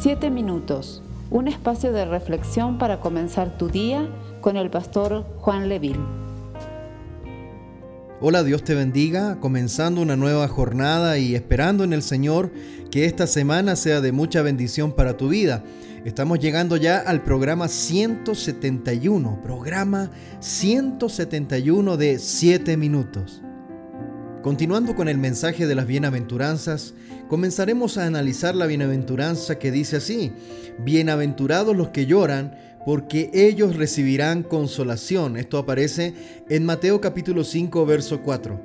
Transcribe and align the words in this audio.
Siete 0.00 0.30
minutos, 0.30 1.02
un 1.28 1.48
espacio 1.48 1.92
de 1.92 2.04
reflexión 2.04 2.78
para 2.78 3.00
comenzar 3.00 3.58
tu 3.58 3.68
día 3.68 4.08
con 4.40 4.56
el 4.56 4.70
pastor 4.70 5.26
Juan 5.38 5.68
Leville. 5.68 5.98
Hola, 8.20 8.44
Dios 8.44 8.62
te 8.62 8.76
bendiga, 8.76 9.40
comenzando 9.40 10.00
una 10.00 10.14
nueva 10.14 10.46
jornada 10.46 11.18
y 11.18 11.34
esperando 11.34 11.82
en 11.82 11.92
el 11.92 12.02
Señor 12.02 12.52
que 12.92 13.06
esta 13.06 13.26
semana 13.26 13.74
sea 13.74 14.00
de 14.00 14.12
mucha 14.12 14.40
bendición 14.40 14.92
para 14.92 15.16
tu 15.16 15.30
vida. 15.30 15.64
Estamos 16.04 16.38
llegando 16.38 16.76
ya 16.76 16.98
al 16.98 17.24
programa 17.24 17.66
171, 17.66 19.40
programa 19.42 20.12
171 20.38 21.96
de 21.96 22.20
7 22.20 22.76
minutos. 22.76 23.42
Continuando 24.42 24.94
con 24.94 25.08
el 25.08 25.18
mensaje 25.18 25.66
de 25.66 25.74
las 25.74 25.88
bienaventuranzas, 25.88 26.94
comenzaremos 27.28 27.98
a 27.98 28.06
analizar 28.06 28.54
la 28.54 28.66
bienaventuranza 28.66 29.58
que 29.58 29.72
dice 29.72 29.96
así, 29.96 30.32
Bienaventurados 30.78 31.76
los 31.76 31.88
que 31.88 32.06
lloran, 32.06 32.56
porque 32.86 33.30
ellos 33.34 33.74
recibirán 33.74 34.44
consolación. 34.44 35.36
Esto 35.36 35.58
aparece 35.58 36.14
en 36.48 36.64
Mateo 36.64 37.00
capítulo 37.00 37.42
5, 37.42 37.84
verso 37.84 38.22
4. 38.22 38.60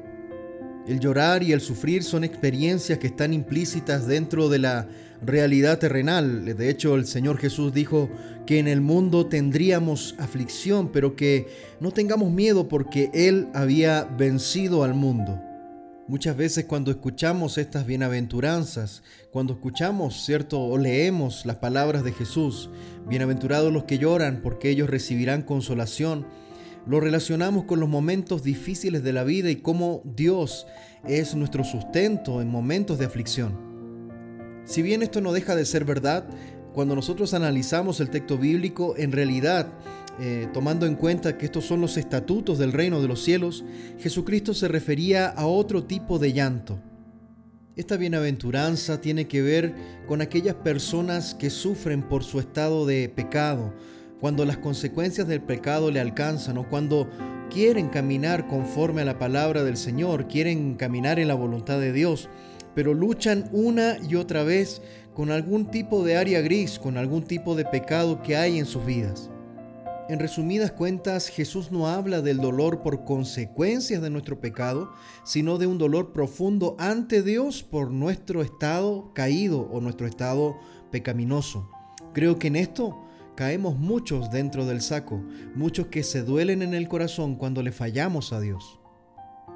El 0.87 0.99
llorar 0.99 1.41
y 1.41 1.53
el 1.53 1.61
sufrir 1.61 2.03
son 2.03 2.23
experiencias 2.23 2.99
que 2.99 3.07
están 3.07 3.33
implícitas 3.33 4.05
dentro 4.05 4.49
de 4.49 4.59
la 4.59 4.87
realidad 5.25 5.79
terrenal. 5.79 6.55
De 6.55 6.69
hecho, 6.69 6.93
el 6.95 7.07
Señor 7.07 7.39
Jesús 7.39 7.73
dijo 7.73 8.11
que 8.45 8.59
en 8.59 8.67
el 8.67 8.81
mundo 8.81 9.25
tendríamos 9.25 10.13
aflicción, 10.19 10.91
pero 10.91 11.15
que 11.15 11.47
no 11.79 11.91
tengamos 11.91 12.31
miedo 12.31 12.67
porque 12.67 13.09
Él 13.13 13.47
había 13.55 14.03
vencido 14.03 14.83
al 14.83 14.93
mundo. 14.93 15.41
Muchas 16.05 16.35
veces 16.35 16.65
cuando 16.65 16.91
escuchamos 16.91 17.57
estas 17.57 17.85
bienaventuranzas, 17.85 19.03
cuando 19.31 19.53
escuchamos, 19.53 20.25
¿cierto? 20.25 20.59
O 20.59 20.77
leemos 20.77 21.45
las 21.45 21.55
palabras 21.57 22.03
de 22.03 22.11
Jesús, 22.11 22.69
bienaventurados 23.07 23.71
los 23.71 23.85
que 23.85 23.99
lloran 23.99 24.41
porque 24.43 24.69
ellos 24.69 24.89
recibirán 24.89 25.43
consolación, 25.43 26.27
lo 26.85 26.99
relacionamos 26.99 27.63
con 27.63 27.79
los 27.79 27.87
momentos 27.87 28.43
difíciles 28.43 29.01
de 29.01 29.13
la 29.13 29.23
vida 29.23 29.49
y 29.49 29.55
cómo 29.55 30.01
Dios 30.03 30.67
es 31.07 31.35
nuestro 31.35 31.63
sustento 31.63 32.41
en 32.41 32.49
momentos 32.49 32.99
de 32.99 33.05
aflicción. 33.05 33.57
Si 34.65 34.81
bien 34.81 35.03
esto 35.03 35.21
no 35.21 35.31
deja 35.31 35.55
de 35.55 35.63
ser 35.63 35.85
verdad, 35.85 36.27
cuando 36.73 36.95
nosotros 36.95 37.33
analizamos 37.33 38.01
el 38.01 38.09
texto 38.09 38.37
bíblico, 38.37 38.95
en 38.97 39.13
realidad 39.13 39.67
eh, 40.19 40.47
tomando 40.53 40.85
en 40.85 40.95
cuenta 40.95 41.37
que 41.37 41.45
estos 41.45 41.65
son 41.65 41.81
los 41.81 41.97
estatutos 41.97 42.59
del 42.59 42.71
reino 42.71 43.01
de 43.01 43.07
los 43.07 43.23
cielos, 43.23 43.63
Jesucristo 43.99 44.53
se 44.53 44.67
refería 44.67 45.27
a 45.27 45.45
otro 45.47 45.83
tipo 45.83 46.19
de 46.19 46.33
llanto. 46.33 46.79
Esta 47.75 47.97
bienaventuranza 47.97 49.01
tiene 49.01 49.27
que 49.27 49.41
ver 49.41 49.73
con 50.05 50.21
aquellas 50.21 50.53
personas 50.55 51.33
que 51.33 51.49
sufren 51.49 52.03
por 52.03 52.23
su 52.23 52.39
estado 52.39 52.85
de 52.85 53.09
pecado, 53.09 53.73
cuando 54.19 54.45
las 54.45 54.57
consecuencias 54.57 55.27
del 55.27 55.41
pecado 55.41 55.89
le 55.89 55.99
alcanzan 55.99 56.57
o 56.57 56.69
cuando 56.69 57.09
quieren 57.49 57.89
caminar 57.89 58.47
conforme 58.47 59.01
a 59.01 59.05
la 59.05 59.17
palabra 59.17 59.63
del 59.63 59.77
Señor, 59.77 60.27
quieren 60.27 60.75
caminar 60.75 61.19
en 61.19 61.27
la 61.27 61.33
voluntad 61.33 61.79
de 61.79 61.91
Dios, 61.91 62.29
pero 62.75 62.93
luchan 62.93 63.49
una 63.51 63.97
y 64.07 64.15
otra 64.15 64.43
vez 64.43 64.81
con 65.13 65.31
algún 65.31 65.71
tipo 65.71 66.03
de 66.03 66.17
área 66.17 66.41
gris, 66.41 66.79
con 66.79 66.97
algún 66.97 67.23
tipo 67.23 67.55
de 67.55 67.65
pecado 67.65 68.21
que 68.21 68.37
hay 68.37 68.59
en 68.59 68.65
sus 68.65 68.85
vidas. 68.85 69.29
En 70.09 70.19
resumidas 70.19 70.73
cuentas, 70.73 71.29
Jesús 71.29 71.71
no 71.71 71.87
habla 71.87 72.21
del 72.21 72.37
dolor 72.37 72.81
por 72.81 73.05
consecuencias 73.05 74.01
de 74.01 74.09
nuestro 74.09 74.41
pecado, 74.41 74.91
sino 75.23 75.57
de 75.57 75.65
un 75.65 75.77
dolor 75.77 76.11
profundo 76.11 76.75
ante 76.77 77.23
Dios 77.23 77.63
por 77.63 77.89
nuestro 77.89 78.41
estado 78.41 79.13
caído 79.13 79.61
o 79.71 79.79
nuestro 79.79 80.05
estado 80.05 80.57
pecaminoso. 80.91 81.69
Creo 82.13 82.37
que 82.37 82.47
en 82.47 82.57
esto 82.57 83.01
caemos 83.35 83.77
muchos 83.79 84.29
dentro 84.29 84.65
del 84.65 84.81
saco, 84.81 85.23
muchos 85.55 85.87
que 85.87 86.03
se 86.03 86.21
duelen 86.21 86.61
en 86.63 86.73
el 86.73 86.89
corazón 86.89 87.35
cuando 87.35 87.63
le 87.63 87.71
fallamos 87.71 88.33
a 88.33 88.41
Dios. 88.41 88.82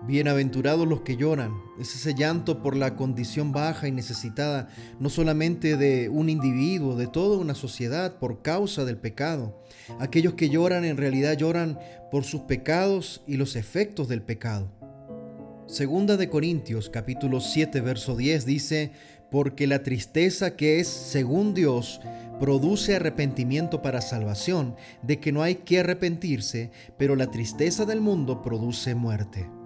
Bienaventurados 0.05 0.87
los 0.87 1.01
que 1.01 1.17
lloran, 1.17 1.53
es 1.79 1.93
ese 1.95 2.13
llanto 2.13 2.61
por 2.61 2.77
la 2.77 2.95
condición 2.95 3.51
baja 3.51 3.87
y 3.87 3.91
necesitada, 3.91 4.69
no 4.99 5.09
solamente 5.09 5.75
de 5.75 6.07
un 6.07 6.29
individuo, 6.29 6.95
de 6.95 7.07
toda 7.07 7.37
una 7.37 7.55
sociedad 7.55 8.17
por 8.17 8.41
causa 8.41 8.85
del 8.85 8.97
pecado. 8.97 9.61
Aquellos 9.99 10.35
que 10.35 10.49
lloran 10.49 10.85
en 10.85 10.97
realidad 10.97 11.35
lloran 11.35 11.77
por 12.09 12.23
sus 12.23 12.41
pecados 12.41 13.21
y 13.27 13.35
los 13.35 13.55
efectos 13.57 14.07
del 14.07 14.21
pecado. 14.21 14.71
Segunda 15.65 16.15
de 16.15 16.29
Corintios 16.29 16.89
capítulo 16.89 17.41
7 17.41 17.81
verso 17.81 18.15
10 18.15 18.45
dice, 18.45 18.91
porque 19.29 19.67
la 19.67 19.83
tristeza 19.83 20.55
que 20.55 20.79
es 20.79 20.87
según 20.87 21.53
Dios 21.53 21.99
produce 22.39 22.95
arrepentimiento 22.95 23.81
para 23.81 23.99
salvación, 23.99 24.75
de 25.01 25.19
que 25.19 25.33
no 25.33 25.41
hay 25.41 25.55
que 25.55 25.79
arrepentirse, 25.79 26.71
pero 26.97 27.15
la 27.15 27.29
tristeza 27.31 27.83
del 27.85 27.99
mundo 27.99 28.41
produce 28.41 28.95
muerte. 28.95 29.56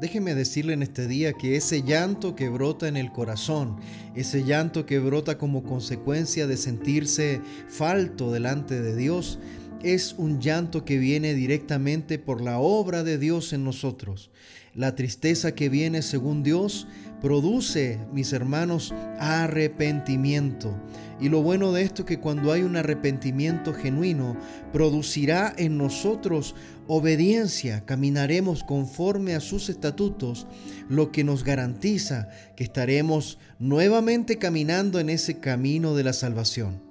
Déjeme 0.00 0.34
decirle 0.34 0.74
en 0.74 0.82
este 0.82 1.06
día 1.06 1.32
que 1.32 1.56
ese 1.56 1.82
llanto 1.82 2.36
que 2.36 2.50
brota 2.50 2.86
en 2.86 2.98
el 2.98 3.12
corazón, 3.12 3.78
ese 4.14 4.44
llanto 4.44 4.84
que 4.84 4.98
brota 4.98 5.38
como 5.38 5.62
consecuencia 5.62 6.46
de 6.46 6.58
sentirse 6.58 7.40
falto 7.68 8.30
delante 8.30 8.82
de 8.82 8.94
Dios, 8.94 9.38
es 9.82 10.14
un 10.18 10.40
llanto 10.40 10.84
que 10.84 10.98
viene 10.98 11.34
directamente 11.34 12.18
por 12.18 12.40
la 12.40 12.58
obra 12.58 13.02
de 13.02 13.18
Dios 13.18 13.52
en 13.52 13.64
nosotros. 13.64 14.30
La 14.74 14.94
tristeza 14.94 15.54
que 15.54 15.68
viene 15.68 16.02
según 16.02 16.42
Dios 16.42 16.86
produce, 17.20 17.98
mis 18.12 18.32
hermanos, 18.32 18.94
arrepentimiento. 19.18 20.78
Y 21.18 21.30
lo 21.30 21.42
bueno 21.42 21.72
de 21.72 21.82
esto 21.82 22.02
es 22.02 22.08
que 22.08 22.20
cuando 22.20 22.52
hay 22.52 22.62
un 22.62 22.76
arrepentimiento 22.76 23.72
genuino, 23.72 24.36
producirá 24.72 25.54
en 25.56 25.78
nosotros 25.78 26.54
obediencia, 26.86 27.86
caminaremos 27.86 28.64
conforme 28.64 29.34
a 29.34 29.40
sus 29.40 29.70
estatutos, 29.70 30.46
lo 30.88 31.10
que 31.10 31.24
nos 31.24 31.42
garantiza 31.42 32.28
que 32.54 32.64
estaremos 32.64 33.38
nuevamente 33.58 34.36
caminando 34.36 35.00
en 35.00 35.08
ese 35.08 35.38
camino 35.38 35.94
de 35.94 36.04
la 36.04 36.12
salvación. 36.12 36.85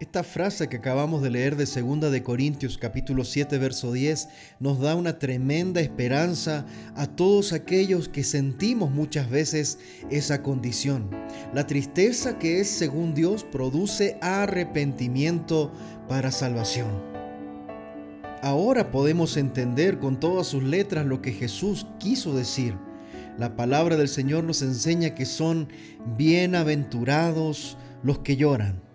Esta 0.00 0.22
frase 0.22 0.68
que 0.68 0.76
acabamos 0.76 1.22
de 1.22 1.30
leer 1.30 1.56
de 1.56 1.64
2 1.64 2.12
de 2.12 2.22
Corintios 2.22 2.78
capítulo 2.78 3.24
7 3.24 3.58
verso 3.58 3.90
10 3.90 4.28
nos 4.60 4.78
da 4.78 4.94
una 4.94 5.18
tremenda 5.18 5.80
esperanza 5.80 6.66
a 6.94 7.08
todos 7.08 7.52
aquellos 7.52 8.08
que 8.08 8.22
sentimos 8.22 8.92
muchas 8.92 9.28
veces 9.28 9.80
esa 10.08 10.40
condición. 10.40 11.10
La 11.52 11.66
tristeza 11.66 12.38
que 12.38 12.60
es 12.60 12.68
según 12.68 13.12
Dios 13.12 13.42
produce 13.42 14.16
arrepentimiento 14.20 15.72
para 16.08 16.30
salvación. 16.30 17.02
Ahora 18.40 18.92
podemos 18.92 19.36
entender 19.36 19.98
con 19.98 20.20
todas 20.20 20.46
sus 20.46 20.62
letras 20.62 21.06
lo 21.06 21.20
que 21.22 21.32
Jesús 21.32 21.88
quiso 21.98 22.36
decir. 22.36 22.76
La 23.36 23.56
palabra 23.56 23.96
del 23.96 24.08
Señor 24.08 24.44
nos 24.44 24.62
enseña 24.62 25.16
que 25.16 25.26
son 25.26 25.68
bienaventurados 26.16 27.76
los 28.04 28.20
que 28.20 28.36
lloran 28.36 28.87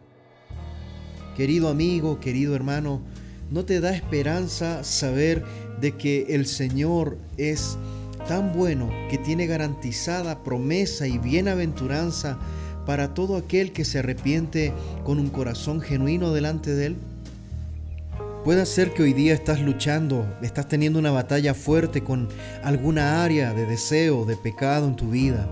Querido 1.36 1.70
amigo, 1.70 2.20
querido 2.20 2.56
hermano, 2.56 3.02
¿no 3.50 3.66
te 3.66 3.80
da 3.80 3.96
esperanza 3.96 4.84
saber 4.84 5.44
de 5.82 5.94
que 5.94 6.28
el 6.30 6.46
Señor 6.46 7.18
es 7.38 7.78
tan 8.28 8.54
bueno 8.54 8.92
que 9.10 9.18
tiene 9.18 9.48
garantizada 9.48 10.44
promesa 10.44 11.08
y 11.08 11.18
bienaventuranza 11.18 12.38
para 12.86 13.16
todo 13.16 13.36
aquel 13.36 13.72
que 13.72 13.84
se 13.84 14.00
arrepiente 14.00 14.74
con 15.04 15.18
un 15.20 15.30
corazón 15.30 15.82
genuino 15.82 16.34
delante 16.34 16.76
de 16.76 16.86
Él? 16.88 16.98
Puede 18.44 18.66
ser 18.68 18.94
que 18.94 19.04
hoy 19.04 19.14
día 19.14 19.34
estás 19.34 19.62
luchando, 19.62 20.28
estás 20.42 20.68
teniendo 20.68 21.00
una 21.00 21.12
batalla 21.12 21.54
fuerte 21.54 22.04
con 22.04 22.30
alguna 22.64 23.24
área 23.24 23.54
de 23.54 23.66
deseo, 23.66 24.26
de 24.26 24.36
pecado 24.36 24.88
en 24.88 24.96
tu 24.96 25.10
vida 25.10 25.50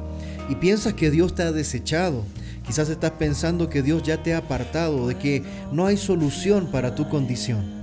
y 0.50 0.55
piensas 0.55 0.94
que 0.94 1.09
Dios 1.09 1.34
te 1.34 1.44
ha 1.44 1.52
desechado 1.52 2.23
Quizás 2.66 2.90
estás 2.90 3.11
pensando 3.11 3.69
que 3.69 3.81
Dios 3.81 4.03
ya 4.03 4.22
te 4.22 4.34
ha 4.34 4.37
apartado, 4.37 5.08
de 5.08 5.17
que 5.17 5.43
no 5.72 5.85
hay 5.87 5.97
solución 5.97 6.67
para 6.67 6.96
tu 6.96 7.09
condición. 7.09 7.81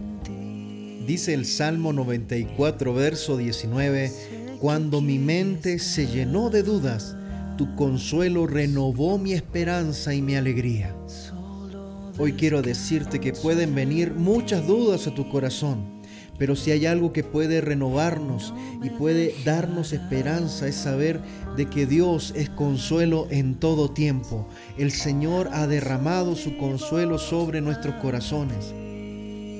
Dice 1.06 1.34
el 1.34 1.46
Salmo 1.46 1.92
94, 1.92 2.94
verso 2.94 3.36
19, 3.36 4.12
Cuando 4.60 5.00
mi 5.00 5.18
mente 5.18 5.78
se 5.78 6.06
llenó 6.06 6.50
de 6.50 6.62
dudas, 6.62 7.16
tu 7.56 7.74
consuelo 7.74 8.46
renovó 8.46 9.18
mi 9.18 9.32
esperanza 9.32 10.14
y 10.14 10.22
mi 10.22 10.36
alegría. 10.36 10.94
Hoy 12.18 12.32
quiero 12.32 12.62
decirte 12.62 13.20
que 13.20 13.32
pueden 13.32 13.74
venir 13.74 14.12
muchas 14.14 14.66
dudas 14.66 15.06
a 15.06 15.14
tu 15.14 15.28
corazón 15.28 15.97
pero 16.38 16.56
si 16.56 16.70
hay 16.70 16.86
algo 16.86 17.12
que 17.12 17.24
puede 17.24 17.60
renovarnos 17.60 18.54
y 18.82 18.90
puede 18.90 19.34
darnos 19.44 19.92
esperanza 19.92 20.68
es 20.68 20.76
saber 20.76 21.20
de 21.56 21.66
que 21.66 21.86
Dios 21.86 22.32
es 22.36 22.48
consuelo 22.48 23.26
en 23.30 23.56
todo 23.56 23.90
tiempo. 23.90 24.48
El 24.78 24.92
Señor 24.92 25.50
ha 25.52 25.66
derramado 25.66 26.36
su 26.36 26.56
consuelo 26.56 27.18
sobre 27.18 27.60
nuestros 27.60 27.96
corazones. 27.96 28.72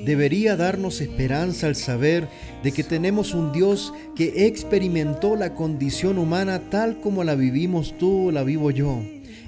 Debería 0.05 0.57
darnos 0.57 1.01
esperanza 1.01 1.67
al 1.67 1.75
saber 1.75 2.29
de 2.63 2.73
que 2.73 2.85
tenemos 2.85 3.35
un 3.35 3.53
Dios 3.53 3.93
que 4.15 4.47
experimentó 4.47 5.37
la 5.37 5.55
condición 5.55 6.19
humana 6.19 6.71
tal 6.71 7.01
como 7.01 7.25
la 7.25 7.35
vivimos 7.35 7.99
tú 7.99 8.29
o 8.29 8.33
la 8.33 8.45
vivo 8.45 8.71
yo 8.71 9.03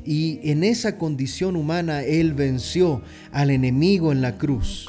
y 0.04 0.40
en 0.42 0.64
esa 0.64 0.98
condición 0.98 1.56
humana 1.56 2.02
Él 2.02 2.32
venció 2.34 3.02
al 3.32 3.50
enemigo 3.50 4.12
en 4.12 4.22
la 4.22 4.38
cruz. 4.38 4.88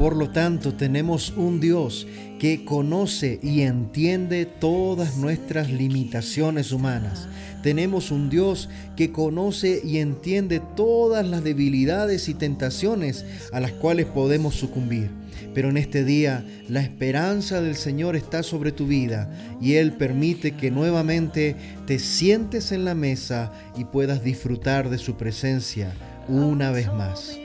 Por 0.00 0.16
lo 0.16 0.30
tanto, 0.30 0.72
tenemos 0.72 1.34
un 1.36 1.60
Dios 1.60 2.06
que 2.38 2.64
conoce 2.64 3.38
y 3.42 3.60
entiende 3.60 4.46
todas 4.46 5.18
nuestras 5.18 5.68
limitaciones 5.68 6.72
humanas. 6.72 7.28
Tenemos 7.62 8.10
un 8.10 8.30
Dios 8.30 8.70
que 8.96 9.12
conoce 9.12 9.82
y 9.84 9.98
entiende 9.98 10.62
todas 10.74 11.28
las 11.28 11.44
debilidades 11.44 12.30
y 12.30 12.34
tentaciones 12.34 13.26
a 13.52 13.60
las 13.60 13.72
cuales 13.72 14.06
podemos 14.06 14.54
sucumbir. 14.54 15.10
Pero 15.52 15.68
en 15.68 15.76
este 15.76 16.02
día 16.02 16.46
la 16.66 16.80
esperanza 16.80 17.60
del 17.60 17.76
Señor 17.76 18.16
está 18.16 18.42
sobre 18.42 18.72
tu 18.72 18.86
vida 18.86 19.30
y 19.60 19.74
Él 19.74 19.92
permite 19.92 20.52
que 20.52 20.70
nuevamente 20.70 21.56
te 21.86 21.98
sientes 21.98 22.72
en 22.72 22.86
la 22.86 22.94
mesa 22.94 23.52
y 23.76 23.84
puedas 23.84 24.24
disfrutar 24.24 24.88
de 24.88 24.96
su 24.96 25.18
presencia 25.18 25.92
una 26.26 26.70
vez 26.70 26.90
más. 26.90 27.38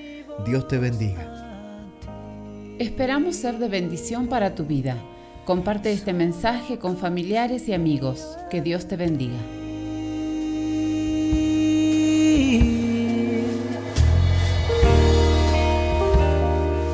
Dios 0.46 0.70
te 0.70 0.78
bendiga. 0.78 1.35
Esperamos 2.80 3.38
ser 3.38 3.58
de 3.58 3.70
bendición 3.70 4.28
para 4.28 4.54
tu 4.54 4.66
vida. 4.66 4.98
Comparte 5.46 5.94
este 5.94 6.12
mensaje 6.12 6.78
con 6.78 6.98
familiares 6.98 7.70
y 7.70 7.74
amigos. 7.74 8.38
Que 8.50 8.62
Dios 8.62 8.86
te 8.88 8.98
bendiga. 8.98 9.38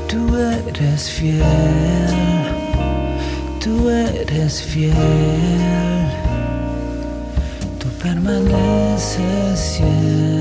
Tú 0.07 0.35
eres 0.37 1.09
fiel, 1.09 1.41
tú 3.59 3.89
eres 3.89 4.61
fiel, 4.61 4.93
tú 7.79 7.87
permaneces 8.03 9.77
fiel, 9.77 10.40